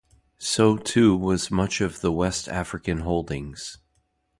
So 0.39 0.77
too 0.77 1.15
was 1.15 1.51
much 1.51 1.79
of 1.79 2.01
the 2.01 2.11
West 2.11 2.49
African 2.49 3.01
holdings. 3.01 3.77